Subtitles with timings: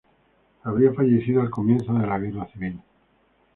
[0.63, 2.81] Habría fallecido al comienzo de la guerra civil.